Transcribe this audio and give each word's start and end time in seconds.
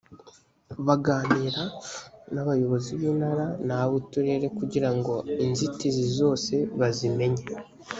baganira 0.87 1.61
n 2.33 2.35
abayobozi 2.43 2.89
b 2.99 3.01
intara 3.09 3.45
n 3.67 3.69
ab 3.77 3.89
uturere 3.99 4.45
kugira 4.57 4.89
ngo 4.97 5.13
inzitizi 5.45 6.05
zose 6.19 6.53
bazimenye 6.79 7.43